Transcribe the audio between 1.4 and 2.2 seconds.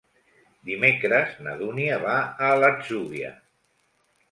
na Dúnia va